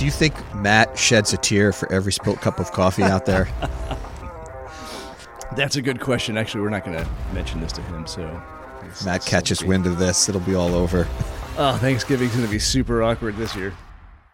[0.00, 3.46] Do you think Matt sheds a tear for every spilt cup of coffee out there?
[5.56, 6.38] That's a good question.
[6.38, 8.06] Actually, we're not going to mention this to him.
[8.06, 8.42] So
[9.04, 11.06] Matt catches wind of this, it'll be all over.
[11.58, 13.74] Oh, Thanksgiving's going to be super awkward this year.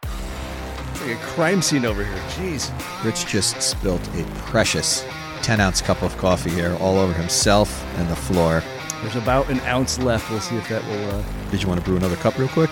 [0.04, 2.22] It's like a crime scene over here.
[2.28, 2.70] Jeez.
[3.04, 5.04] Rich just spilt a precious
[5.42, 8.62] 10 ounce cup of coffee here all over himself and the floor.
[9.02, 10.30] There's about an ounce left.
[10.30, 11.10] We'll see if that will.
[11.10, 11.24] Uh...
[11.50, 12.70] Did you want to brew another cup real quick?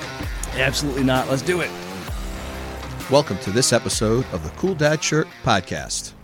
[0.54, 1.28] Absolutely not.
[1.28, 1.70] Let's do it.
[3.10, 6.14] Welcome to this episode of the Cool Dad Shirt Podcast.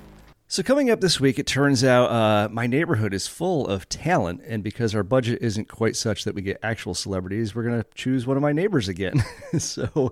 [0.49, 4.41] So, coming up this week, it turns out uh, my neighborhood is full of talent.
[4.47, 7.87] And because our budget isn't quite such that we get actual celebrities, we're going to
[7.95, 9.23] choose one of my neighbors again.
[9.59, 10.11] so,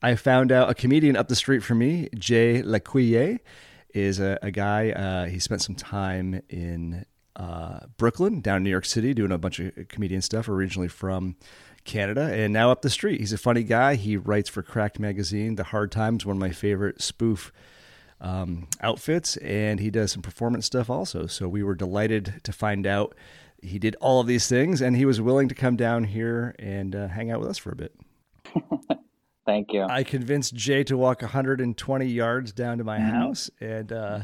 [0.00, 3.38] I found out a comedian up the street from me, Jay L'Ecuyer,
[3.92, 4.92] is a, a guy.
[4.92, 7.04] Uh, he spent some time in
[7.40, 11.36] uh, Brooklyn, down in New York City, doing a bunch of comedian stuff, originally from
[11.84, 13.20] Canada, and now up the street.
[13.20, 13.94] He's a funny guy.
[13.94, 15.54] He writes for Cracked Magazine.
[15.56, 17.50] The Hard Times, one of my favorite spoof
[18.20, 21.26] um, outfits, and he does some performance stuff also.
[21.26, 23.14] So we were delighted to find out
[23.62, 26.94] he did all of these things, and he was willing to come down here and
[26.94, 27.94] uh, hang out with us for a bit.
[29.46, 29.82] Thank you.
[29.82, 33.10] I convinced Jay to walk 120 yards down to my Mm-hmm.
[33.10, 34.20] house and uh,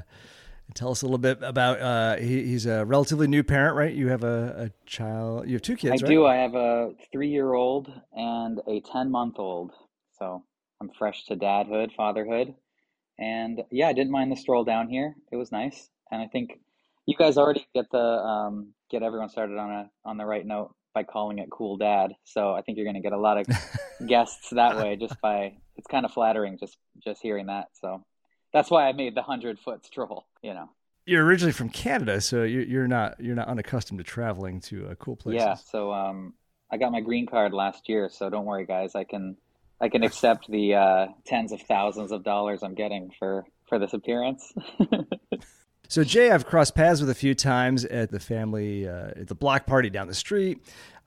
[0.75, 1.81] tell us a little bit about.
[1.81, 3.95] Uh, he, he's a relatively new parent, right?
[3.95, 5.47] You have a, a child.
[5.47, 6.11] You have two I kids, right?
[6.11, 6.27] I do.
[6.27, 9.73] I have a three-year-old and a 10-month-old.
[10.19, 10.45] So
[10.81, 12.55] I'm fresh to dadhood, fatherhood.
[13.19, 15.15] And yeah, I didn't mind the stroll down here.
[15.33, 15.89] It was nice.
[16.11, 16.61] And I think
[17.07, 20.75] you guys already get the um, get everyone started on a on the right note
[20.95, 22.13] by calling it cool dad.
[22.25, 23.47] So I think you're going to get a lot of
[24.07, 27.67] guests that way just by it's kind of flattering just just hearing that.
[27.81, 28.05] So
[28.57, 30.71] that's why I made the 100-foot stroll, you know.
[31.05, 34.95] You're originally from Canada, so you're, you're not you're not unaccustomed to traveling to uh,
[34.97, 35.45] cool places.
[35.45, 36.33] Yeah, so um,
[36.69, 38.97] I got my green card last year, so don't worry, guys.
[38.97, 39.37] I can
[39.81, 43.93] I can accept the uh, tens of thousands of dollars I'm getting for for this
[43.93, 44.53] appearance.
[45.89, 49.35] So Jay, I've crossed paths with a few times at the family uh, at the
[49.35, 50.59] block party down the street.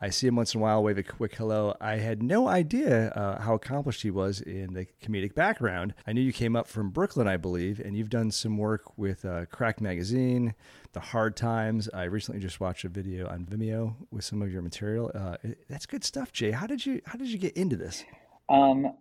[0.01, 1.75] I see him once in a while, wave a quick hello.
[1.81, 5.93] I had no idea uh, how accomplished he was in the comedic background.
[6.07, 9.25] I knew you came up from Brooklyn, I believe, and you've done some work with
[9.25, 10.55] uh, Crack Magazine,
[10.93, 11.89] The Hard Times.
[11.93, 15.11] I recently just watched a video on Vimeo with some of your material.
[15.13, 15.35] Uh,
[15.69, 16.51] that's good stuff, Jay.
[16.51, 18.05] How did you how did you get into this?
[18.47, 18.93] um,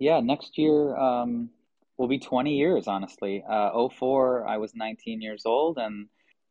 [0.00, 1.50] yeah, next year um,
[1.98, 3.44] will be 20 years, honestly.
[3.46, 6.08] Uh, 04, I was 19 years old, and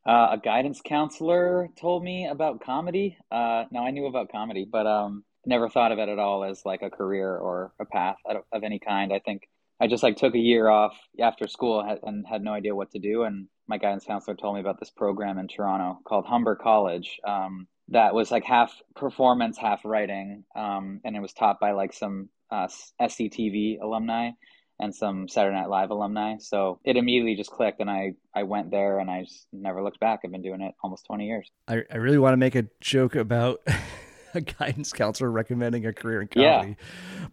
[0.08, 3.18] uh, a guidance counselor told me about comedy.
[3.30, 6.62] Uh, now I knew about comedy, but um, never thought of it at all as
[6.66, 9.12] like a career or a path of any kind.
[9.12, 9.50] I think
[9.82, 13.00] I just like took a year off after school and had no idea what to
[13.00, 13.24] do.
[13.24, 17.20] And my guidance counselor told me about this program in Toronto called Humber College.
[17.28, 21.94] Um, that was like half performance, half writing, um, and it was taught by like
[21.94, 22.68] some uh,
[23.02, 24.32] SCTV alumni
[24.80, 26.36] and some Saturday Night Live alumni.
[26.40, 30.00] So it immediately just clicked, and I I went there, and I just never looked
[30.00, 30.22] back.
[30.24, 31.50] I've been doing it almost twenty years.
[31.68, 33.62] I, I really want to make a joke about
[34.34, 36.58] a guidance counselor recommending a career in Yeah.
[36.58, 36.78] comedy,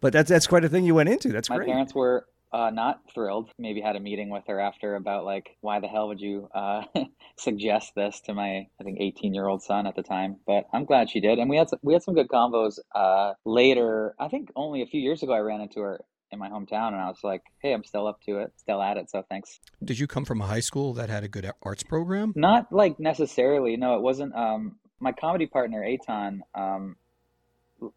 [0.01, 1.29] but that's that's quite a thing you went into.
[1.29, 1.67] That's My great.
[1.69, 3.49] parents were uh, not thrilled.
[3.59, 6.83] Maybe had a meeting with her after about like why the hell would you uh,
[7.37, 10.37] suggest this to my I think eighteen year old son at the time.
[10.47, 13.33] But I'm glad she did, and we had some, we had some good combos uh,
[13.45, 14.15] later.
[14.19, 15.99] I think only a few years ago I ran into her
[16.31, 18.97] in my hometown, and I was like, hey, I'm still up to it, still at
[18.97, 19.09] it.
[19.09, 19.59] So thanks.
[19.83, 22.33] Did you come from a high school that had a good arts program?
[22.35, 23.77] Not like necessarily.
[23.77, 24.35] No, it wasn't.
[24.35, 26.95] Um, my comedy partner Eytan um,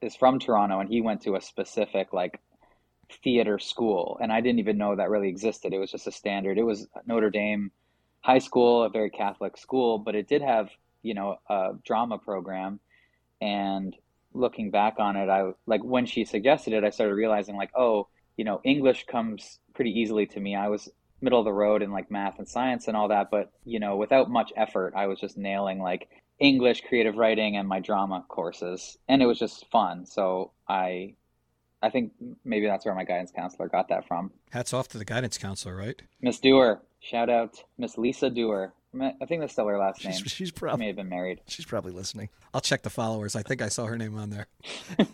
[0.01, 2.41] is from Toronto, and he went to a specific like
[3.23, 5.73] theater school, and I didn't even know that really existed.
[5.73, 6.59] It was just a standard.
[6.59, 7.71] It was Notre Dame
[8.21, 10.71] High School, a very Catholic school, but it did have
[11.03, 12.81] you know a drama program.
[13.41, 13.95] And
[14.35, 18.09] looking back on it, I like when she suggested it, I started realizing like, oh,
[18.39, 20.55] you know, English comes pretty easily to me.
[20.55, 20.89] I was
[21.21, 23.97] middle of the road in like math and science and all that, but you know,
[23.97, 28.97] without much effort, I was just nailing like English, creative writing, and my drama courses,
[29.09, 30.07] and it was just fun.
[30.07, 31.17] So I,
[31.83, 32.13] I think
[32.45, 34.31] maybe that's where my guidance counselor got that from.
[34.51, 36.01] Hats off to the guidance counselor, right?
[36.23, 38.73] Miss Dewar, shout out Miss Lisa Dewar.
[39.01, 40.15] I think that's still her last name.
[40.15, 41.41] She's, she's She may have been married.
[41.47, 42.31] she's probably listening.
[42.55, 43.37] I'll check the followers.
[43.37, 44.47] I think I saw her name on there.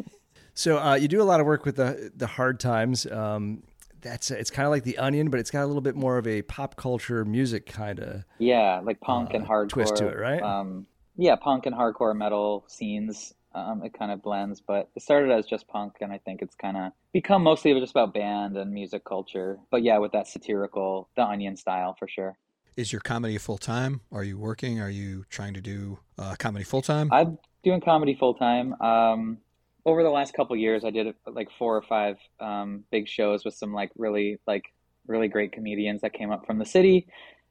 [0.54, 3.06] So uh, you do a lot of work with the the hard times.
[3.06, 3.64] Um,
[4.00, 6.26] that's it's kind of like the Onion, but it's got a little bit more of
[6.26, 8.24] a pop culture music kind of.
[8.38, 10.42] Yeah, like punk and Uh, hardcore twist to it, right?
[10.42, 10.86] Um,
[11.16, 13.34] yeah, punk and hardcore metal scenes.
[13.54, 16.56] Um, it kind of blends, but it started as just punk, and I think it's
[16.56, 19.58] kind of become mostly just about band and music culture.
[19.70, 22.36] But yeah, with that satirical, the Onion style for sure.
[22.76, 24.00] Is your comedy full time?
[24.10, 24.80] Are you working?
[24.80, 27.12] Are you trying to do uh, comedy full time?
[27.12, 28.74] I'm doing comedy full time.
[28.80, 29.38] Um,
[29.86, 33.54] over the last couple years, I did like four or five um, big shows with
[33.54, 34.64] some like really like
[35.06, 37.06] really great comedians that came up from the city.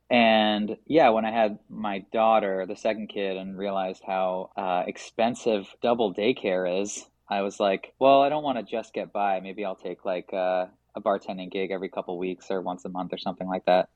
[0.09, 5.67] And yeah, when I had my daughter, the second kid, and realized how uh, expensive
[5.81, 9.39] double daycare is, I was like, well, I don't want to just get by.
[9.39, 10.65] Maybe I'll take like uh,
[10.95, 13.89] a bartending gig every couple weeks or once a month or something like that.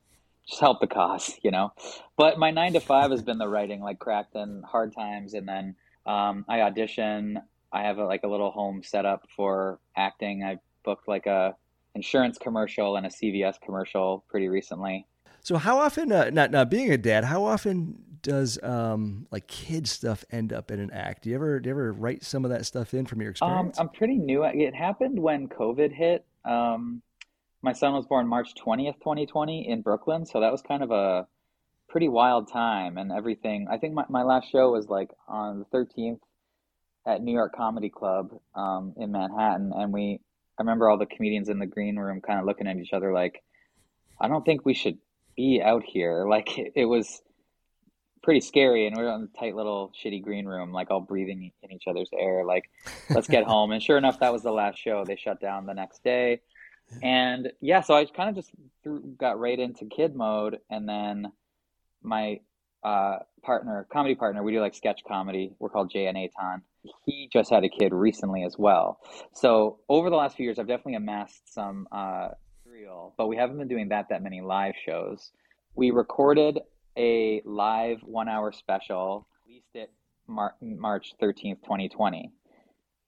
[0.48, 1.72] Just help the cause, you know.
[2.16, 5.46] But my nine to five has been the writing, like cracked and hard times, and
[5.46, 5.76] then
[6.06, 7.40] um, I audition.
[7.72, 10.42] I have a, like a little home set up for acting.
[10.42, 11.54] I booked like a
[11.94, 15.06] insurance commercial and a CVS commercial pretty recently.
[15.40, 19.86] So how often, uh, not not being a dad, how often does um, like kid
[19.86, 21.22] stuff end up in an act?
[21.22, 23.32] Do you ever do you ever write some of that stuff in from your um,
[23.32, 23.78] experience?
[23.78, 24.44] Um, I'm pretty new.
[24.44, 26.24] It happened when COVID hit.
[26.44, 27.02] Um,
[27.62, 31.26] my son was born March 20th, 2020 in Brooklyn, so that was kind of a
[31.88, 33.66] pretty wild time and everything.
[33.70, 36.20] I think my, my last show was like on the 13th
[37.08, 40.20] at New York Comedy Club um, in Manhattan, and we
[40.58, 43.12] I remember all the comedians in the green room kind of looking at each other
[43.12, 43.42] like,
[44.20, 44.98] I don't think we should
[45.36, 46.26] be out here.
[46.28, 47.22] Like it, it was
[48.22, 51.50] pretty scary, and we are in a tight little shitty green room, like all breathing
[51.62, 52.44] in each other's air.
[52.44, 52.64] Like,
[53.08, 53.72] let's get home.
[53.72, 55.04] And sure enough, that was the last show.
[55.04, 56.40] They shut down the next day,
[57.02, 58.50] and yeah, so I kind of just
[58.82, 61.32] threw, got right into kid mode, and then
[62.02, 62.40] my
[62.82, 65.54] uh, partner, comedy partner, we do like sketch comedy.
[65.58, 66.62] We're called Jay and Eytan.
[67.04, 69.00] He just had a kid recently as well.
[69.34, 72.28] So over the last few years, I've definitely amassed some uh,
[72.64, 75.32] material, but we haven't been doing that that many live shows.
[75.74, 76.60] We recorded
[76.96, 79.90] a live one hour special, released it
[80.26, 82.30] Mar- March 13th, 2020.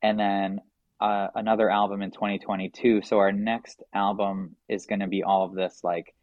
[0.03, 0.61] And then
[1.01, 3.03] uh, another album in 2022.
[3.03, 6.15] So our next album is going to be all of this like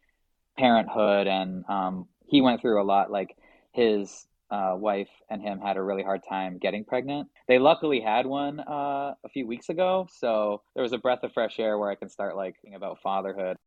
[0.56, 3.10] parenthood and um, he went through a lot.
[3.10, 3.36] Like
[3.72, 7.28] his uh, wife and him had a really hard time getting pregnant.
[7.46, 11.32] They luckily had one uh, a few weeks ago, so there was a breath of
[11.32, 13.58] fresh air where I can start like thinking about fatherhood.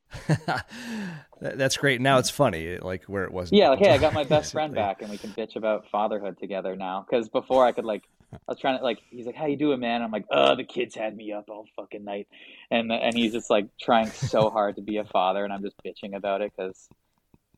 [1.41, 2.01] That's great.
[2.01, 3.59] Now it's funny, like where it wasn't.
[3.59, 6.37] Yeah, like hey, I got my best friend back, and we can bitch about fatherhood
[6.39, 7.05] together now.
[7.07, 9.79] Because before I could like, I was trying to like, he's like, "How you doing,
[9.79, 12.27] man?" I'm like, "Oh, the kids had me up all fucking night,"
[12.71, 15.75] and and he's just like trying so hard to be a father, and I'm just
[15.85, 16.89] bitching about it because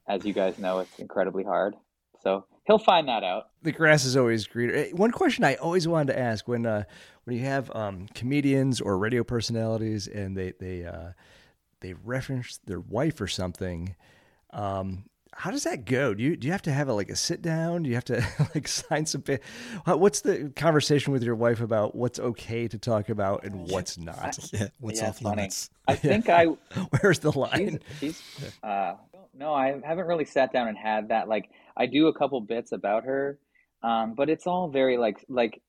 [0.08, 1.76] as you guys know, it's incredibly hard.
[2.24, 3.50] So he'll find that out.
[3.62, 4.86] The grass is always greener.
[4.94, 6.84] One question I always wanted to ask when uh,
[7.26, 11.12] when you have um, comedians or radio personalities and they they uh,
[11.82, 13.96] they reference their wife or something.
[14.52, 15.06] Um,
[15.36, 16.14] how does that go?
[16.14, 17.84] Do you do you have to have a, like a sit down?
[17.84, 18.26] Do you have to
[18.56, 19.24] like sign some?
[19.86, 24.38] What's the conversation with your wife about what's okay to talk about and what's not?
[24.54, 25.72] Yeah, what's yeah, off limits?
[25.88, 26.46] I think I.
[27.02, 27.80] Where's the line?
[28.00, 28.96] She's, she's uh,
[29.34, 31.28] no, I haven't really sat down and had that.
[31.28, 33.40] Like, I do a couple bits about her,
[33.82, 35.62] um, but it's all very like like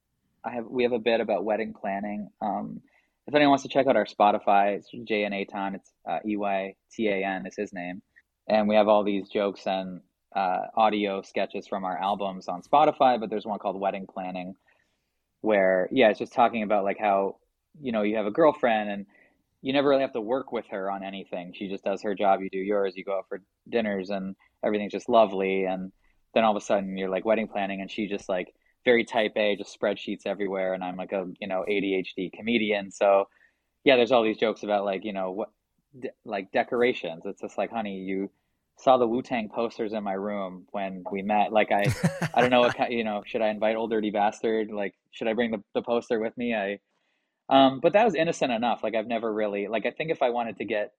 [0.45, 2.31] I have we have a bit about wedding planning.
[2.41, 2.81] Um,
[3.27, 5.77] if anyone wants to check out our Spotify, it's Jay and Eytan.
[5.77, 8.03] It's uh, E Y T A N is his name,
[8.49, 10.01] and we have all these jokes and
[10.37, 13.19] uh, audio sketches from our albums on Spotify.
[13.19, 14.55] But there's one called Wedding Planning,
[15.41, 17.37] where yeah, it's just talking about like how
[17.81, 19.07] you know you have a girlfriend and
[19.65, 21.55] you never really have to work with her on anything.
[21.55, 24.93] She just does her job, you do yours, you go out for dinners and everything's
[24.93, 25.91] just lovely and
[26.35, 29.33] then all of a sudden you're like wedding planning and she just like very type
[29.37, 32.91] A, just spreadsheets everywhere and I'm like a, you know, ADHD comedian.
[32.91, 33.27] So
[33.85, 35.49] yeah, there's all these jokes about like, you know, what
[35.99, 37.23] de- like decorations.
[37.25, 38.31] It's just like, honey, you
[38.77, 41.55] saw the Wu Tang posters in my room when we met.
[41.55, 41.87] Like I,
[42.35, 44.71] I don't know what kind, you know, should I invite old dirty bastard?
[44.71, 46.55] Like, should I bring the, the poster with me?
[46.55, 46.81] I,
[47.49, 48.83] um, but that was innocent enough.
[48.83, 50.93] Like I've never really like I think if I wanted to get,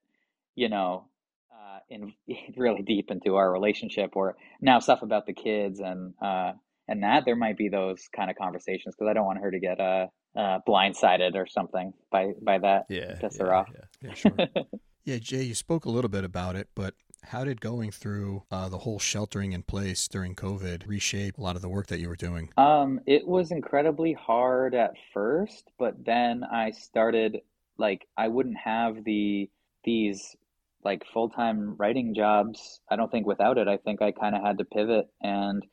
[0.56, 1.08] you know,
[1.52, 2.14] uh, in
[2.58, 6.52] really deep into our relationship or now stuff about the kids and uh,
[6.88, 9.60] and that there might be those kind of conversations because I don't want her to
[9.60, 12.86] get uh, uh blindsided or something by by that.
[12.90, 13.70] Yeah, piss yeah, her off.
[13.74, 14.38] Yeah, yeah sure.
[15.06, 16.94] yeah, Jay, you spoke a little bit about it, but
[17.28, 21.56] how did going through uh, the whole sheltering in place during COVID reshape a lot
[21.56, 22.50] of the work that you were doing?
[22.58, 27.42] Um, it was incredibly hard at first, but then I started
[27.78, 29.50] like I wouldn't have the
[29.84, 30.36] these
[30.84, 32.80] like full-time writing jobs.
[32.90, 33.68] I don't think without it.
[33.68, 35.66] I think I kind of had to pivot and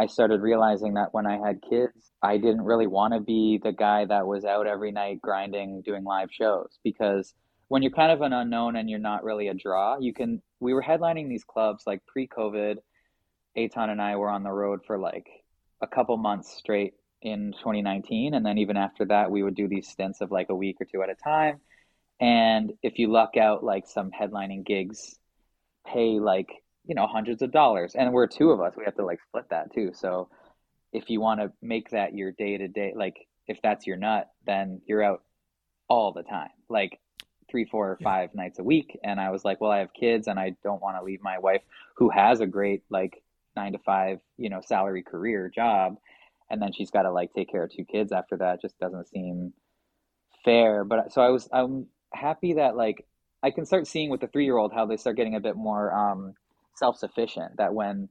[0.00, 3.72] I started realizing that when I had kids, I didn't really want to be the
[3.72, 7.34] guy that was out every night grinding doing live shows because
[7.68, 10.42] when you're kind of an unknown and you're not really a draw, you can.
[10.60, 12.76] We were headlining these clubs like pre-COVID.
[13.56, 15.26] Eytan and I were on the road for like
[15.80, 19.88] a couple months straight in 2019, and then even after that, we would do these
[19.88, 21.60] stints of like a week or two at a time.
[22.20, 25.18] And if you luck out, like some headlining gigs
[25.86, 26.48] pay like
[26.86, 29.48] you know hundreds of dollars, and we're two of us, we have to like split
[29.50, 29.90] that too.
[29.94, 30.28] So
[30.92, 34.28] if you want to make that your day to day, like if that's your nut,
[34.46, 35.22] then you're out
[35.88, 36.98] all the time, like
[37.50, 38.98] three, four, or five nights a week.
[39.02, 41.38] And I was like, well, I have kids and I don't want to leave my
[41.38, 41.62] wife
[41.96, 43.22] who has a great like
[43.56, 45.96] nine to five, you know, salary career job.
[46.50, 48.56] And then she's got to like take care of two kids after that.
[48.56, 49.52] It Just doesn't seem
[50.44, 50.84] fair.
[50.84, 53.06] But so I was, I'm happy that like
[53.42, 55.56] I can start seeing with the three year old how they start getting a bit
[55.56, 56.34] more um,
[56.74, 57.56] self sufficient.
[57.58, 58.08] That when,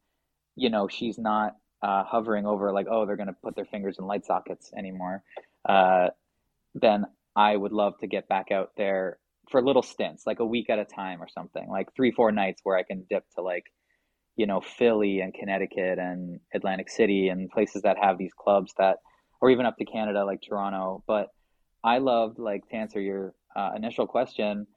[0.55, 3.97] you know, she's not uh, hovering over like, oh, they're going to put their fingers
[3.99, 5.23] in light sockets anymore,
[5.67, 6.09] uh,
[6.75, 7.05] then
[7.35, 9.17] I would love to get back out there
[9.49, 12.61] for little stints, like a week at a time or something, like three, four nights
[12.63, 13.65] where I can dip to like,
[14.35, 18.97] you know, Philly and Connecticut and Atlantic City and places that have these clubs that,
[19.41, 21.03] or even up to Canada like Toronto.
[21.07, 21.27] But
[21.83, 24.67] I loved, like, to answer your uh, initial question,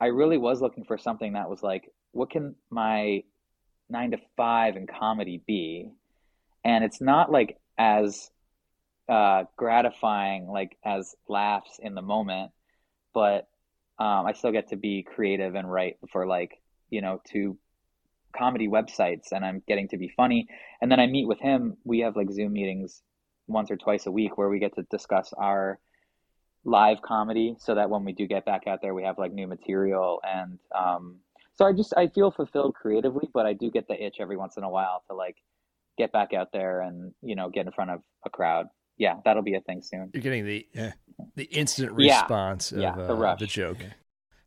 [0.00, 3.22] I really was looking for something that was like, what can my
[3.88, 5.90] nine to five in comedy be?
[6.64, 8.30] And it's not like as
[9.08, 12.52] uh, gratifying, like as laughs in the moment,
[13.12, 13.48] but
[13.98, 16.60] um, I still get to be creative and write for like,
[16.90, 17.58] you know, two
[18.36, 20.48] comedy websites and I'm getting to be funny.
[20.80, 21.76] And then I meet with him.
[21.84, 23.02] We have like Zoom meetings
[23.46, 25.78] once or twice a week where we get to discuss our
[26.64, 29.46] live comedy so that when we do get back out there, we have like new
[29.46, 30.20] material.
[30.24, 31.16] And um,
[31.54, 34.56] so I just, I feel fulfilled creatively, but I do get the itch every once
[34.56, 35.36] in a while to like
[35.96, 38.66] get back out there and, you know, get in front of a crowd.
[38.96, 40.10] Yeah, that'll be a thing soon.
[40.14, 40.92] You're getting the Yeah.
[41.34, 42.22] The instant Yeah.
[42.22, 43.78] response of Yeah, the uh, the joke.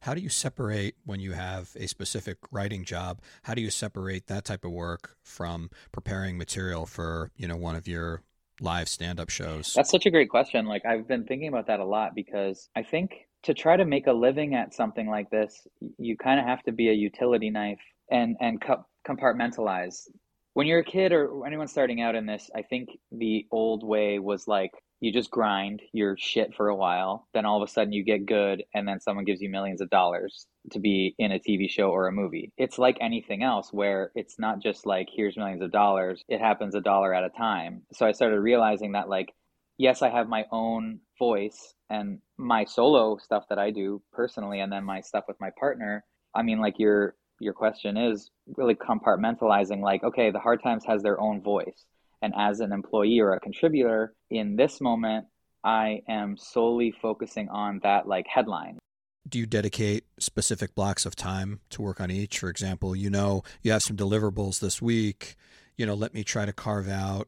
[0.02, 3.20] How do you separate when you have a specific writing job?
[3.44, 7.76] How do you separate that type of work from preparing material for, you know, one
[7.76, 8.22] of your
[8.62, 9.74] live stand-up shows?
[9.74, 10.66] That's such a great question.
[10.66, 13.12] Like I've been thinking about that a lot because I think
[13.44, 15.68] to try to make a living at something like this,
[15.98, 17.80] you kind of have to be a utility knife
[18.10, 20.08] and and co- compartmentalize.
[20.54, 24.20] When you're a kid or anyone starting out in this, I think the old way
[24.20, 27.94] was like you just grind your shit for a while, then all of a sudden
[27.94, 31.40] you get good, and then someone gives you millions of dollars to be in a
[31.40, 32.52] TV show or a movie.
[32.58, 36.76] It's like anything else where it's not just like here's millions of dollars, it happens
[36.76, 37.84] a dollar at a time.
[37.94, 39.34] So I started realizing that like
[39.78, 44.72] yes, I have my own voice and my solo stuff that I do personally and
[44.72, 46.04] then my stuff with my partner.
[46.36, 51.04] I mean like your your question is really compartmentalizing like okay, the hard times has
[51.04, 51.86] their own voice.
[52.22, 55.26] And as an employee or a contributor in this moment,
[55.64, 58.80] I am solely focusing on that like headline.
[59.28, 62.40] do you dedicate specific blocks of time to work on each?
[62.40, 65.36] For example, you know, you have some deliverables this week.
[65.76, 67.28] You know, let me try to carve out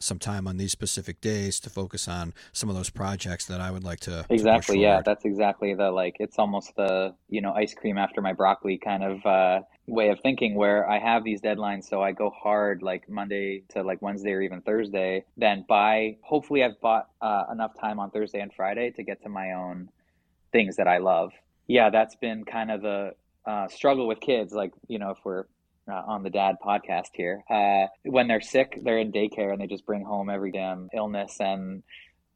[0.00, 3.70] some time on these specific days to focus on some of those projects that I
[3.70, 4.80] would like to to Exactly.
[4.80, 8.78] Yeah, that's exactly the like it's almost the, you know, ice cream after my broccoli
[8.78, 12.82] kind of uh way of thinking where I have these deadlines so I go hard
[12.82, 15.24] like Monday to like Wednesday or even Thursday.
[15.36, 19.28] Then by hopefully I've bought uh, enough time on Thursday and Friday to get to
[19.28, 19.88] my own
[20.52, 21.32] things that I love.
[21.66, 23.14] Yeah, that's been kind of the
[23.46, 24.52] uh, struggle with kids.
[24.52, 25.44] Like, you know, if we're
[25.90, 29.66] uh, on the dad podcast here, uh, when they're sick, they're in daycare and they
[29.66, 31.82] just bring home every damn illness and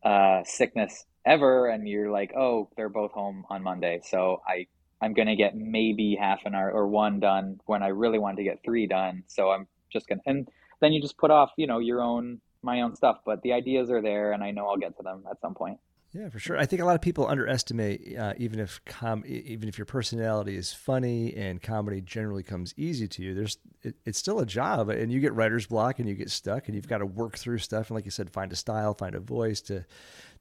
[0.05, 1.69] uh, sickness ever.
[1.69, 4.01] And you're like, oh, they're both home on Monday.
[4.05, 4.67] So I,
[5.01, 8.37] I'm going to get maybe half an hour or one done when I really wanted
[8.39, 9.25] to get three done.
[9.27, 10.49] So I'm just going to, and
[10.81, 13.19] then you just put off, you know, your own, my own stuff.
[13.25, 15.79] But the ideas are there and I know I'll get to them at some point.
[16.15, 16.57] Yeah, for sure.
[16.57, 20.57] I think a lot of people underestimate uh, even if com- even if your personality
[20.57, 23.35] is funny and comedy generally comes easy to you.
[23.35, 26.69] There's it, it's still a job, and you get writer's block, and you get stuck,
[26.69, 27.91] and you've got to work through stuff.
[27.91, 29.85] And like you said, find a style, find a voice to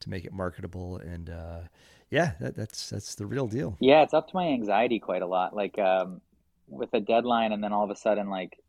[0.01, 0.97] to make it marketable.
[0.97, 1.61] And uh,
[2.11, 3.75] yeah, that, that's that's the real deal.
[3.79, 5.55] Yeah, it's up to my anxiety quite a lot.
[5.55, 6.21] Like um,
[6.67, 8.59] with a deadline, and then all of a sudden, like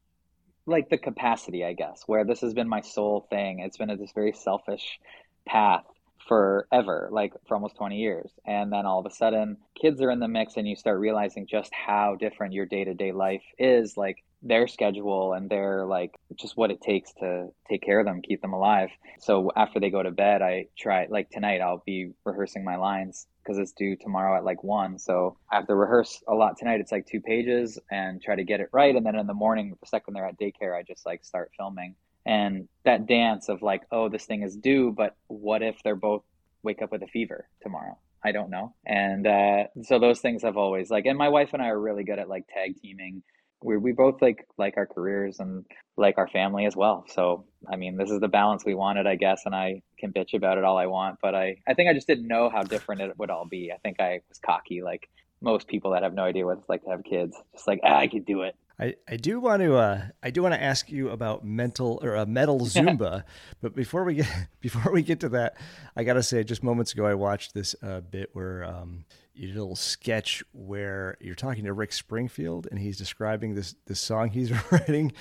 [0.65, 3.59] like the capacity, I guess, where this has been my sole thing.
[3.59, 4.99] It's been a, this very selfish
[5.47, 5.85] path
[6.29, 8.31] forever, like for almost 20 years.
[8.47, 11.47] And then all of a sudden, kids are in the mix, and you start realizing
[11.47, 13.97] just how different your day to day life is.
[13.97, 18.21] Like their schedule and their like just what it takes to take care of them,
[18.21, 18.91] keep them alive.
[19.19, 23.27] So after they go to bed, I try like tonight I'll be rehearsing my lines
[23.43, 24.99] because it's due tomorrow at like one.
[24.99, 26.81] So I have to rehearse a lot tonight.
[26.81, 28.95] It's like two pages and try to get it right.
[28.95, 31.95] And then in the morning, the second they're at daycare, I just like start filming.
[32.27, 36.23] And that dance of like, oh, this thing is due, but what if they're both
[36.63, 37.99] wake up with a fever tomorrow?
[38.25, 38.75] I don't know.
[38.87, 42.05] And uh, so those things have always like, and my wife and I are really
[42.05, 43.23] good at like tag teaming.
[43.63, 45.65] We we both like like our careers and
[45.97, 47.05] like our family as well.
[47.09, 49.43] So I mean, this is the balance we wanted, I guess.
[49.45, 52.07] And I can bitch about it all I want, but I I think I just
[52.07, 53.73] didn't know how different it would all be.
[53.73, 55.09] I think I was cocky, like
[55.41, 57.37] most people that have no idea what it's like to have kids.
[57.55, 58.55] Just like ah, I could do it.
[58.79, 62.17] I, I do want to uh, I do want to ask you about mental or
[62.17, 63.25] uh, metal Zumba,
[63.61, 64.29] but before we get
[64.61, 65.57] before we get to that,
[65.97, 69.05] I gotta say just moments ago I watched this uh, bit where um,
[69.35, 73.75] you did a little sketch where you're talking to Rick Springfield and he's describing this
[73.87, 75.13] this song he's writing,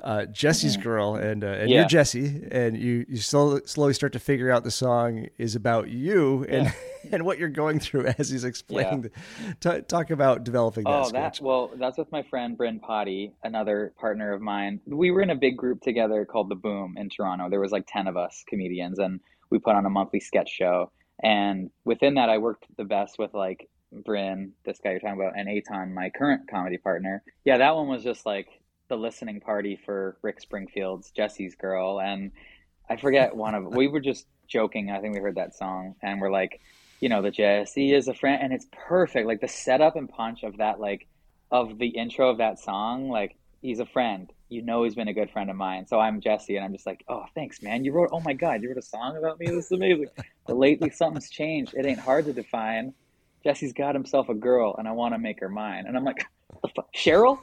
[0.00, 1.80] uh, Jesse's girl, and uh, and yeah.
[1.80, 5.88] you're Jesse, and you you slowly, slowly start to figure out the song is about
[5.88, 6.72] you and yeah.
[7.12, 9.02] and what you're going through as he's explaining.
[9.02, 9.52] Yeah.
[9.60, 10.90] The, t- talk about developing that.
[10.90, 11.38] Oh, sketch.
[11.38, 14.80] that well, that's with my friend Bryn Potty, another partner of mine.
[14.86, 17.50] We were in a big group together called the Boom in Toronto.
[17.50, 20.90] There was like ten of us comedians, and we put on a monthly sketch show
[21.22, 25.38] and within that, I worked the best with like Bryn, this guy you're talking about,
[25.38, 27.22] and Eytan, my current comedy partner.
[27.44, 28.48] Yeah, that one was just like
[28.88, 32.00] the listening party for Rick Springfield's Jesse's Girl.
[32.00, 32.32] And
[32.88, 34.90] I forget one of we were just joking.
[34.90, 36.60] I think we heard that song and we're like,
[37.00, 39.26] you know, the Jesse is a friend and it's perfect.
[39.26, 41.06] Like the setup and punch of that, like
[41.50, 44.30] of the intro of that song, like he's a friend.
[44.52, 45.86] You know he's been a good friend of mine.
[45.86, 47.84] So I'm Jesse, and I'm just like, oh, thanks, man.
[47.84, 49.46] You wrote, oh my god, you wrote a song about me.
[49.46, 50.08] This is amazing.
[50.46, 51.74] but lately, something's changed.
[51.74, 52.94] It ain't hard to define.
[53.44, 55.86] Jesse's got himself a girl, and I want to make her mine.
[55.86, 56.24] And I'm like,
[56.94, 57.40] Cheryl?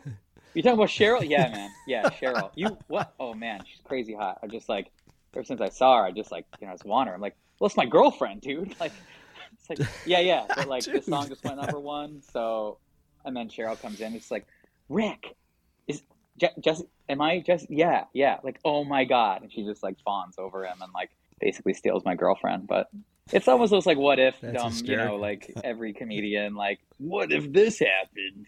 [0.53, 1.27] You talking about Cheryl?
[1.27, 1.71] Yeah, man.
[1.87, 2.51] Yeah, Cheryl.
[2.55, 3.13] You what?
[3.19, 4.39] Oh man, she's crazy hot.
[4.41, 4.91] I just like
[5.35, 7.15] ever since I saw her, I just like you know I just want her.
[7.15, 8.75] I'm like, well, it's my girlfriend, dude.
[8.79, 8.91] Like,
[9.53, 10.45] it's like yeah, yeah.
[10.47, 12.77] But like this song just went number one, so
[13.25, 14.13] and then Cheryl comes in.
[14.15, 14.47] It's like,
[14.89, 15.35] Rick,
[15.87, 16.01] is
[16.37, 19.41] just am I just yeah yeah like oh my god.
[19.41, 22.67] And she just like fawns over him and like basically steals my girlfriend.
[22.67, 22.89] But
[23.31, 27.31] it's almost those like what if That's dumb you know like every comedian like what
[27.31, 28.45] if this happened?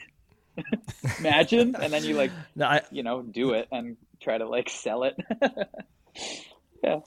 [1.20, 1.76] Imagine.
[1.76, 5.04] And then you like no, I, you know do it and try to like sell
[5.04, 5.16] it.
[6.84, 7.00] Yeah.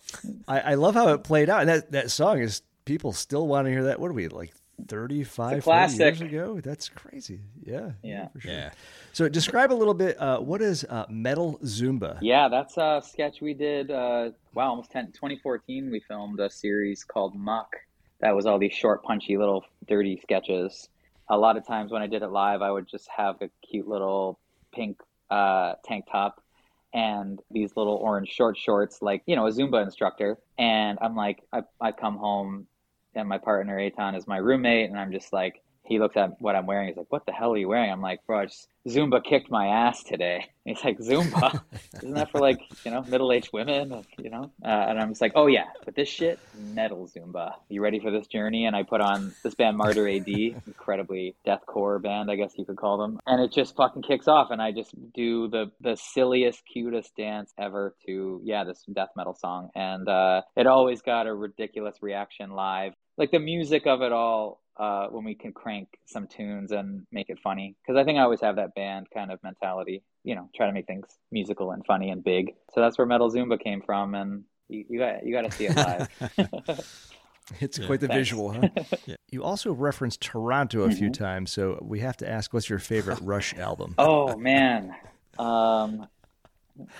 [0.46, 1.60] I, I love how it played out.
[1.60, 4.00] And that that song is people still want to hear that.
[4.00, 4.52] What are we like
[4.88, 6.60] 35 years ago?
[6.60, 7.40] That's crazy.
[7.62, 8.52] Yeah yeah sure.
[8.52, 8.70] yeah.
[9.12, 12.18] So describe a little bit uh, what is uh, metal zumba?
[12.20, 17.04] Yeah that's a sketch we did uh, wow almost 10 2014 we filmed a series
[17.04, 17.76] called muck.
[18.20, 20.88] That was all these short punchy little dirty sketches.
[21.28, 23.88] A lot of times when i did it live i would just have a cute
[23.88, 24.38] little
[24.72, 25.00] pink
[25.30, 26.42] uh, tank top
[26.92, 30.38] and these little orange short shorts like you know a zumba instructor.
[30.58, 32.66] And i'm like i, I come home
[33.14, 36.56] and my partner Eytan is my roommate, and I'm just like, he looks at what
[36.56, 36.88] I'm wearing.
[36.88, 39.66] He's like, "What the hell are you wearing?" I'm like, "Bro, just Zumba kicked my
[39.66, 41.62] ass today." And he's like, "Zumba?
[41.96, 44.50] Isn't that for like you know middle aged women?" You know?
[44.64, 47.52] Uh, and I'm just like, "Oh yeah, but this shit, metal Zumba.
[47.68, 52.02] You ready for this journey?" And I put on this band, Martyr AD, incredibly deathcore
[52.02, 54.50] band, I guess you could call them, and it just fucking kicks off.
[54.50, 59.34] And I just do the the silliest, cutest dance ever to yeah this death metal
[59.34, 64.12] song, and uh, it always got a ridiculous reaction live like the music of it
[64.12, 68.18] all uh, when we can crank some tunes and make it funny because i think
[68.18, 71.70] i always have that band kind of mentality you know try to make things musical
[71.70, 75.24] and funny and big so that's where metal zumba came from and you, you got
[75.24, 77.10] you got to see it live
[77.60, 77.86] It's yeah.
[77.86, 78.20] quite the Thanks.
[78.20, 78.68] visual, huh?
[79.06, 79.16] yeah.
[79.30, 80.96] You also referenced Toronto a mm-hmm.
[80.96, 83.94] few times, so we have to ask, what's your favorite Rush album?
[83.98, 84.94] Oh man,
[85.38, 86.06] um,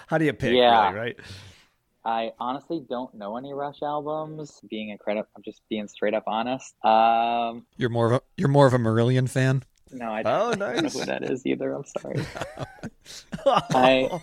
[0.06, 0.52] how do you pick?
[0.52, 1.16] Yeah, really, right?
[2.04, 4.60] I honestly don't know any Rush albums.
[4.68, 6.74] Being a credit, I'm just being straight up honest.
[6.84, 9.64] Um, you're more of a you're more of a Marillion fan.
[9.90, 10.60] No, I don't, oh, nice.
[10.60, 11.72] I don't know who that is either.
[11.72, 12.26] I'm sorry.
[13.46, 14.20] I,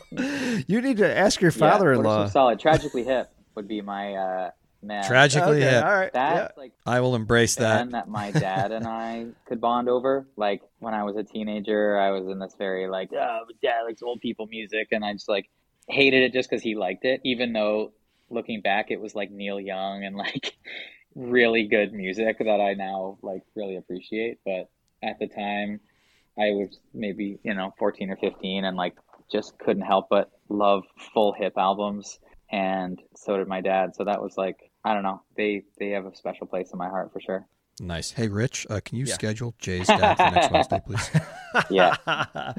[0.67, 2.23] you need to ask your father-in-law.
[2.23, 2.59] Yeah, solid.
[2.59, 4.51] Tragically hip would be my uh,
[4.83, 5.05] man.
[5.05, 5.83] Tragically okay, hip.
[5.83, 6.13] All right.
[6.13, 6.61] That's yeah.
[6.61, 7.89] like I will embrace that.
[7.91, 10.27] that my dad and I could bond over.
[10.35, 14.01] Like when I was a teenager, I was in this very like, oh, dad likes
[14.01, 15.49] old people music, and I just like
[15.87, 17.91] hated it just because he liked it, even though
[18.29, 20.55] looking back, it was like Neil Young and like
[21.15, 24.39] really good music that I now like really appreciate.
[24.45, 24.69] But
[25.03, 25.79] at the time,
[26.37, 28.95] I was maybe you know 14 or 15 and like
[29.31, 32.19] just couldn't help but love full hip albums,
[32.51, 33.95] and so did my dad.
[33.95, 36.89] So that was like I don't know, they they have a special place in my
[36.89, 37.45] heart for sure.
[37.81, 38.11] Nice.
[38.11, 39.13] Hey, Rich, uh, can you yeah.
[39.15, 41.09] schedule Jay's dad for next Wednesday, please?
[41.69, 41.95] yeah.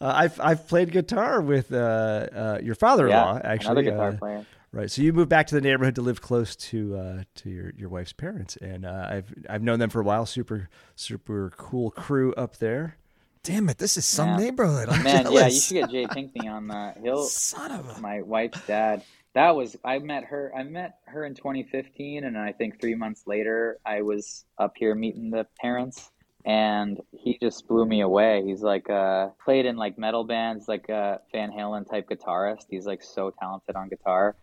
[0.00, 3.34] Uh, I've I've played guitar with uh, uh your father-in-law.
[3.34, 4.46] Yeah, actually, another guitar uh, player.
[4.72, 4.90] Right.
[4.90, 7.88] So you moved back to the neighborhood to live close to uh, to your, your
[7.88, 10.26] wife's parents, and I've I've known them for a while.
[10.26, 12.96] Super super cool crew up there.
[13.44, 13.78] Damn it!
[13.78, 14.36] This is some yeah.
[14.38, 14.88] neighborhood.
[14.88, 15.40] I'm Man, jealous.
[15.40, 16.98] yeah, you should get Jay Pinkney on that.
[17.00, 21.24] He'll son of a my wife's dad that was I met her I met her
[21.24, 26.10] in 2015 and I think 3 months later I was up here meeting the parents
[26.44, 28.42] and he just blew me away.
[28.44, 32.66] He's like uh played in like metal bands like a Van Halen type guitarist.
[32.68, 34.36] He's like so talented on guitar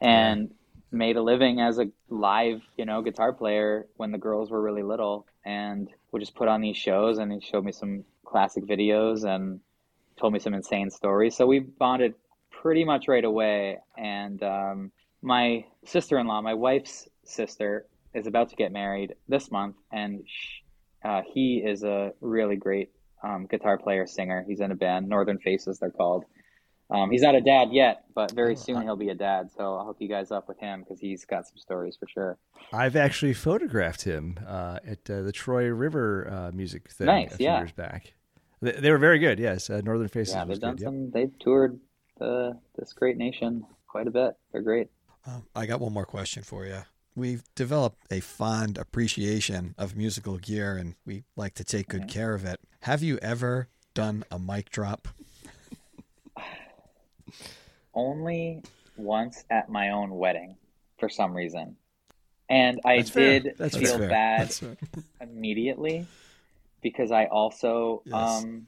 [0.00, 0.50] and
[0.92, 4.82] made a living as a live, you know, guitar player when the girls were really
[4.82, 9.24] little and would just put on these shows and he showed me some classic videos
[9.24, 9.60] and
[10.18, 11.36] told me some insane stories.
[11.36, 12.14] So we bonded
[12.60, 13.78] pretty much right away.
[13.96, 14.92] And um,
[15.22, 20.22] my sister in law, my wife's sister, is about to get married this month, and
[20.26, 20.62] sh-
[21.04, 22.90] uh, he is a really great
[23.22, 24.44] um, guitar player, singer.
[24.48, 26.24] He's in a band, Northern Faces, they're called.
[26.90, 29.50] Um, he's not a dad yet, but very Oh, soon he'll be a dad.
[29.56, 32.36] So I'll hook you guys up with him because he's got some stories for sure.
[32.72, 37.36] I've actually photographed him uh, at uh, the Troy River uh, music thing Nice, a
[37.36, 37.58] few yeah.
[37.60, 38.14] years back.
[38.60, 39.38] They, they were very good.
[39.38, 40.80] Yes, uh, Northern Faces yeah, they've done good.
[40.82, 40.88] yep.
[40.88, 41.10] some.
[41.12, 41.78] They've toured
[42.20, 44.34] the this great nation quite a bit.
[44.52, 44.88] They're great.
[45.26, 46.82] Um, I got one more question for you.
[47.16, 52.08] We've developed a fond appreciation of musical gear and we like to take good Mhm.
[52.08, 52.60] care of it.
[52.82, 55.08] Have you ever done a mic drop?
[57.92, 58.62] Only
[58.96, 60.56] once at my own wedding,
[60.98, 61.76] for some reason,
[62.48, 64.08] and I That's did That's feel fair.
[64.08, 64.62] bad That's
[65.20, 66.06] immediately
[66.82, 68.14] because I also Yes.
[68.14, 68.66] um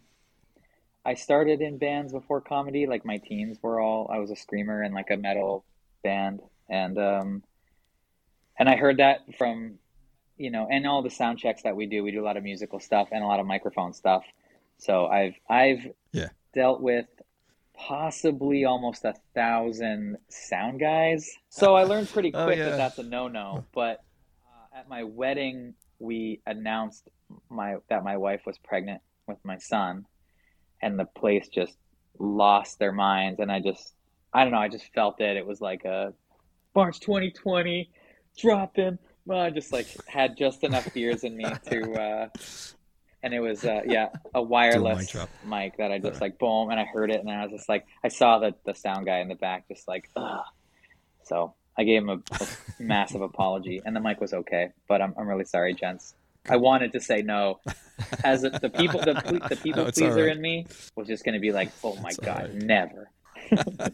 [1.05, 4.83] I started in bands before comedy like my teens were all I was a screamer
[4.83, 5.65] in like a metal
[6.05, 6.41] band.
[6.69, 7.43] And um
[8.59, 9.79] and I heard that from
[10.37, 12.45] you know and all the sound checks that we do we do a lot of
[12.45, 14.25] musical stuff and a lot of microphone stuff.
[14.79, 16.29] So I've I've Yeah.
[16.55, 17.07] dealt with
[17.75, 21.29] possibly almost a thousand sound guys.
[21.49, 22.71] So I learned pretty Oh, quick yeah.
[22.71, 23.65] that that's a no-no.
[23.75, 24.05] But
[24.47, 27.09] uh, at my wedding we announced
[27.51, 30.05] my that my wife was pregnant with my son
[30.83, 31.75] and the place just
[32.19, 33.41] lost their minds.
[33.41, 33.95] And i just
[34.33, 35.37] i don't know i just felt it.
[35.37, 36.13] It was like a
[36.75, 37.91] march 2020
[38.39, 42.29] dropping well, i just like had just enough beers in me to uh
[43.23, 45.29] and it was uh yeah a wireless drop.
[45.47, 47.21] mic that i just like boom and i heard it.
[47.21, 49.87] And i was just like i saw the the sound guy in the back just
[49.87, 50.45] like Ugh.
[51.25, 52.47] so i gave him a, a
[52.79, 54.71] massive apology and the mic was okay.
[54.89, 56.15] But i'm, I'm really sorry gents
[56.49, 57.61] i wanted to say no
[58.25, 59.15] as a, the people the,
[59.49, 60.37] the people No, pleaser right.
[60.37, 62.55] in me was just going to be like oh my It's god right.
[62.55, 63.09] never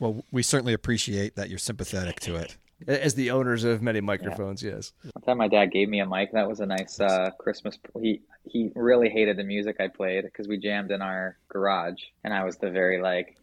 [0.00, 2.56] Well, we certainly appreciate that you're sympathetic to it.
[2.88, 4.92] As the owners of many microphones, yes.
[5.12, 6.32] One time my dad gave me a mic.
[6.32, 7.78] That was a nice uh, Christmas.
[8.00, 12.34] He he really hated the music I played because we jammed in our garage, and
[12.34, 13.36] I was the very like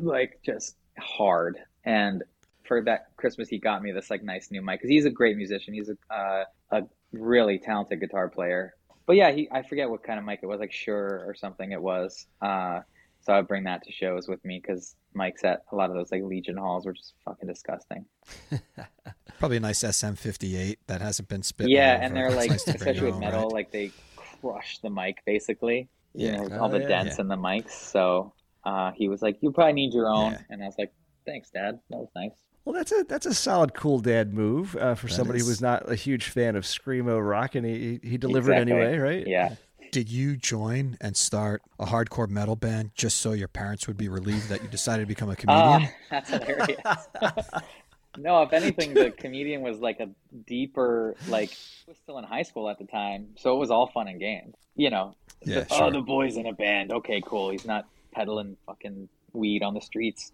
[0.00, 1.58] like just hard.
[1.84, 2.24] And
[2.68, 5.36] for that Christmas, he got me this like nice new mic because he's a great
[5.36, 5.74] musician.
[5.74, 8.74] He's a uh, a really talented guitar player.
[9.06, 11.72] But yeah, he I forget what kind of mic it was, like Shure or something.
[11.72, 12.26] It was.
[12.42, 12.80] Uh,
[13.22, 16.12] so I bring that to shows with me because mics at a lot of those
[16.12, 18.04] like Legion halls were just fucking disgusting.
[19.38, 21.68] Probably a nice SM58 that hasn't been spit.
[21.68, 23.52] yeah, all and they're like, nice especially with home, metal, right?
[23.52, 25.88] like they crush the mic basically.
[26.14, 26.36] You Yeah.
[26.42, 26.88] know, all Oh, the yeah.
[26.88, 27.22] dents Yeah.
[27.22, 27.70] in the mics.
[27.70, 28.32] So
[28.64, 30.38] uh, he was like, "You probably need your own," Yeah.
[30.50, 30.92] and I was like,
[31.26, 31.78] "Thanks, Dad.
[31.90, 32.32] That was nice."
[32.68, 35.62] Well, that's a that's a solid cool dad move uh, for That somebody who was
[35.62, 38.72] not a huge fan of screamo rock, and he he delivered Exactly.
[38.74, 39.26] anyway, right?
[39.26, 39.54] Yeah,
[39.90, 44.10] Did you join and start a hardcore metal band just so your parents would be
[44.10, 45.88] relieved that you decided to become a comedian?
[45.88, 47.08] Ah, that's hilarious.
[48.18, 50.10] no, if anything, the comedian was like a
[50.46, 53.86] deeper, like he was still in high school at the time, so it was all
[53.86, 54.54] fun and games.
[54.76, 55.84] You know, Yeah, the- sure.
[55.84, 56.92] oh, the boys in a band.
[56.92, 57.48] Okay, cool.
[57.48, 60.32] He's not peddling fucking weed on the streets.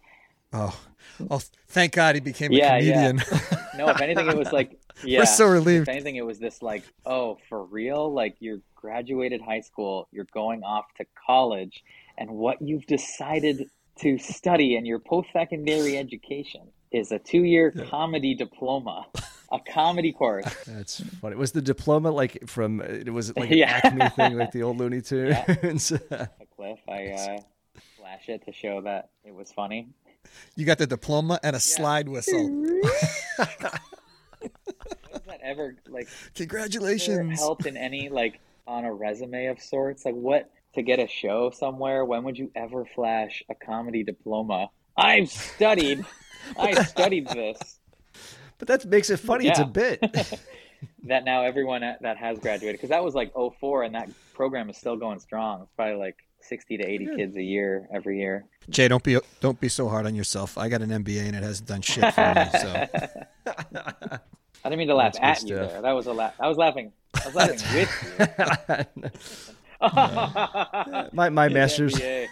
[0.54, 0.78] Oh,
[1.30, 1.40] oh!
[1.68, 3.06] Thank God he became Yeah, a yeah.
[3.10, 3.22] comedian.
[3.76, 5.18] No, if anything, it was like, yeah.
[5.18, 5.88] We're so relieved.
[5.88, 8.12] If anything, it was this like, oh, for real?
[8.14, 11.82] Like you're graduated high school, you're going off to college,
[12.16, 13.68] and what you've decided
[14.00, 16.60] to study in your post-secondary education
[16.92, 17.84] is a two-year Yeah.
[17.86, 19.06] comedy diploma,
[19.50, 20.44] a comedy course.
[20.66, 21.34] That's funny.
[21.34, 22.80] Was the diploma like from?
[22.80, 23.80] It was like an Yeah.
[23.82, 25.90] Acme thing, like the old Looney Tunes.
[25.90, 26.78] A cliff.
[26.88, 27.38] I uh,
[27.98, 29.88] flash it to show that it was funny.
[30.56, 32.48] You got the diploma and a slide whistle.
[32.50, 33.48] Was
[35.26, 37.38] that ever like ever Congratulations!
[37.38, 40.04] helped in any like on a resume of sorts?
[40.04, 42.04] Like what to get a show somewhere?
[42.04, 44.70] When would you ever flash a comedy diploma?
[44.96, 46.04] I've studied.
[46.58, 47.78] I studied this.
[48.58, 49.48] but that makes it funny.
[49.48, 50.00] It's a bit.
[51.04, 54.68] That now everyone uh, that has graduated because that was like 04 and that program
[54.68, 55.62] is still going strong.
[55.62, 57.16] It's probably like 60 to 80 Good.
[57.16, 58.44] kids a year every year.
[58.70, 60.57] Jay, don't be don't be so hard on yourself.
[60.59, 62.44] I got an MBA and it hasn't done shit for me.
[62.61, 62.87] So
[64.64, 65.70] I didn't mean to laugh That's at you stuff.
[65.72, 65.83] there.
[65.83, 66.35] That was a laugh.
[66.40, 66.92] I was laughing.
[67.14, 69.07] I was laughing with you.
[71.12, 72.26] my my His masters MBA.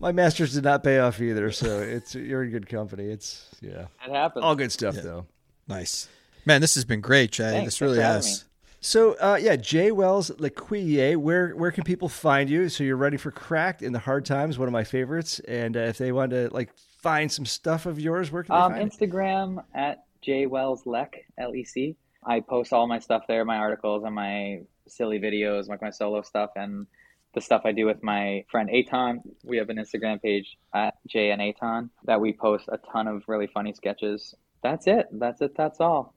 [0.00, 3.04] my masters did not pay off either, so it's you're in good company.
[3.04, 4.44] It's yeah, That happens.
[4.44, 5.02] all good stuff Yeah.
[5.02, 5.26] though.
[5.68, 6.08] nice,
[6.44, 6.60] man.
[6.60, 7.50] This has been great, Jay.
[7.50, 7.66] Thanks.
[7.66, 8.44] this really for having has.
[8.84, 12.68] So uh, yeah, Jay Wells L'Ecuyer, where where can people find you?
[12.68, 15.38] So you're ready for Cracked in the Hard Times, one of my favorites.
[15.40, 18.60] And uh, if they want to like find some stuff of yours, where can they
[18.60, 18.92] Um, find it?
[18.92, 21.96] Instagram at jaywellslec, L-E-C.
[22.26, 26.22] I post all my stuff there, my articles and my silly videos, like my solo
[26.22, 26.50] stuff.
[26.56, 26.86] And
[27.34, 29.22] the stuff I do with my friend Eytan.
[29.44, 33.22] We have an Instagram page at Jay and Eytan that we post a ton of
[33.28, 34.34] really funny sketches.
[34.62, 35.06] That's it.
[35.12, 35.56] That's it.
[35.56, 36.14] That's all.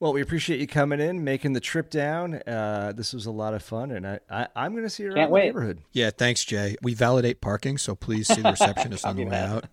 [0.00, 2.36] Well, we appreciate you coming in, making the trip down.
[2.46, 5.10] Uh, this was a lot of fun, and I, I, am going to see you
[5.10, 5.44] around Can't the wait.
[5.44, 5.82] neighborhood.
[5.92, 6.74] Yeah, thanks, Jay.
[6.82, 9.66] We validate parking, so please see the receptionist on the way out.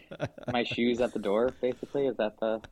[0.52, 2.06] My shoes at the door, basically.
[2.06, 2.62] Is that the?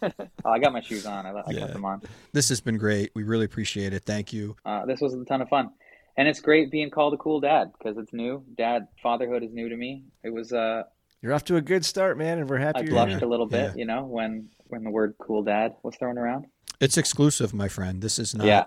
[0.46, 1.26] oh, I got my shoes on.
[1.26, 1.60] I, I Yeah.
[1.60, 2.02] kept them on.
[2.32, 3.10] This has been great.
[3.14, 4.04] We really appreciate it.
[4.04, 4.56] Thank you.
[4.64, 5.70] Uh, this was a ton of fun,
[6.16, 8.44] and it's great being called a cool dad because it's new.
[8.56, 10.04] Dad fatherhood is new to me.
[10.22, 10.54] It was.
[10.54, 10.84] Uh,
[11.22, 13.24] You're off to a good start, man, and we're happy I you're blushed here.
[13.24, 13.74] a little bit, Yeah.
[13.76, 16.46] you know, when when the word "cool dad" was thrown around.
[16.80, 18.00] It's exclusive, my friend.
[18.02, 18.46] This is not.
[18.46, 18.64] Yeah.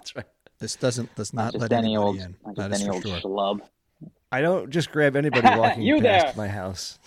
[0.59, 2.35] This doesn't does not, Not let any anybody old, in.
[2.45, 3.31] not That just is any for old sure.
[3.31, 3.59] schlub.
[4.33, 6.45] I don't just grab anybody walking You past there.
[6.45, 6.99] my house.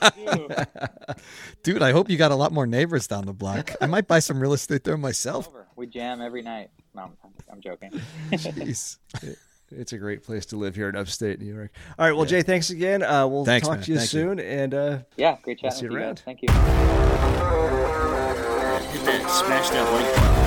[1.62, 3.72] Dude, I hope you got a lot more neighbors down the block.
[3.80, 5.48] I might buy some real estate there myself.
[5.76, 6.70] We jam every night.
[6.94, 7.90] No, I'm, I'm joking.
[8.32, 8.98] Jeez.
[9.70, 11.70] It's a great place to live here in upstate New York.
[11.98, 13.02] All right, well, Jay, thanks again.
[13.02, 13.84] Uh, we'll Thanks, talk man.
[13.84, 14.20] to you Thank you.
[14.20, 16.14] soon, and uh, Yeah, great chatting see with you you around.
[16.16, 16.24] guys.
[16.24, 16.48] Thank you.
[18.92, 20.45] Hit that, smash that like button.